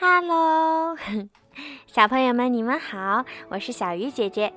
[0.00, 0.96] 哈喽，
[1.88, 4.52] 小朋友们，你们好，我是小鱼姐姐。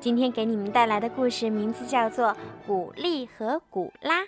[0.00, 2.30] 今天给你们带来的故事名字叫做
[2.66, 4.22] 《古丽和古拉》。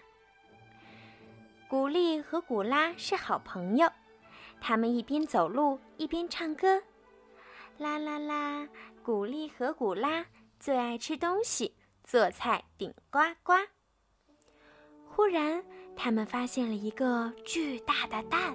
[1.67, 3.91] 古丽和古拉是好朋友，
[4.61, 6.81] 他们一边走路一边唱歌。
[7.79, 8.69] 啦啦啦，
[9.03, 10.25] 古丽和古拉
[10.61, 11.75] 最爱吃东西，
[12.05, 13.55] 做菜顶呱呱。
[15.09, 15.65] 忽然，
[15.97, 18.55] 他们发现了一个巨大的蛋。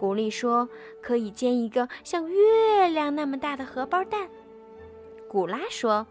[0.00, 0.66] 古丽说
[1.02, 4.30] ：“可以煎一个像月亮那么大的荷包蛋。”
[5.28, 6.06] 古拉说：“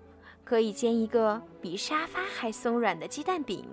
[0.45, 3.67] 可以煎一个比沙发还松软的鸡蛋饼。”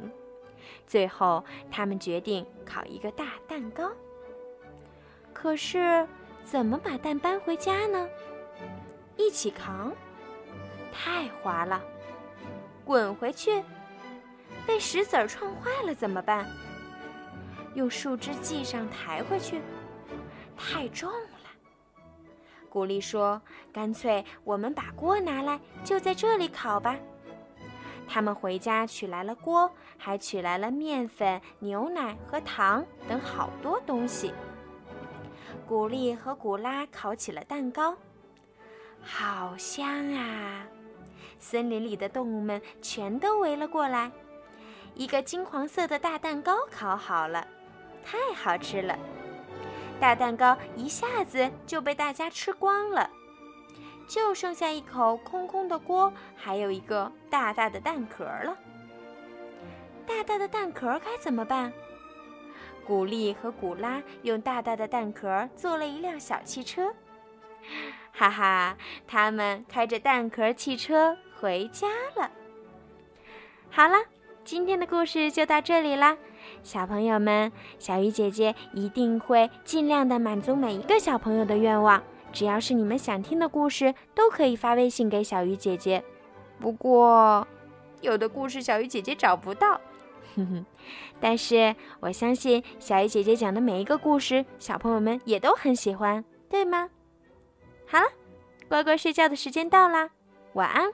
[0.88, 3.92] 最后，他们决定烤一个大蛋糕。
[5.34, 6.08] 可是，
[6.44, 8.08] 怎么把蛋搬回家呢？
[9.18, 9.92] 一起扛？
[10.90, 11.84] 太滑了。
[12.86, 13.62] 滚回去？
[14.66, 16.46] 被石子儿撞坏了怎么办？
[17.74, 19.60] 用树枝系上抬回去？
[20.56, 21.38] 太重了，
[22.68, 23.40] 古丽说
[23.72, 26.96] ：“干脆我们把锅拿来，就在这里烤吧。”
[28.08, 34.32] 他们回家取来了锅，还取来了面粉、牛奶和糖等好多东西。
[35.66, 37.96] 古丽和古拉烤起了蛋糕，
[39.02, 40.64] 好香啊！
[41.38, 44.10] 森林里的动物们全都围了过来。
[44.94, 47.46] 一个金黄色的大蛋糕烤好了，
[48.04, 48.96] 太好吃了。
[50.00, 53.10] 大蛋糕一下子就被大家吃光了，
[54.06, 58.56] 就剩下一口空空的锅，还有一个大大的蛋壳了。
[60.06, 61.72] 大大的蛋壳该怎么办？
[62.86, 66.94] 古丽和古拉用大大的蛋壳做了一辆小汽车，
[68.12, 68.76] 哈哈，
[69.08, 72.30] 他们开着蛋壳汽车回家了。
[73.70, 73.96] 好了，
[74.44, 76.16] 今天的故事就到这里啦。
[76.66, 82.02] 小朋友们，小鱼姐姐一定会尽量的满足每一个小朋友的愿望。
[82.32, 86.02] 只要是你们想听的故事，都可以发微信给小鱼姐姐。
[86.58, 87.46] 不过，
[88.00, 89.80] 有的故事小鱼姐姐找不到，
[90.34, 90.66] 哼哼。
[91.20, 96.90] 但是我相信小鱼姐姐讲的每一个故事，小朋友们也都很喜欢，对吗？
[97.86, 98.08] 好了，
[98.68, 100.10] 乖乖睡觉的时间到啦，
[100.54, 100.90] 晚安。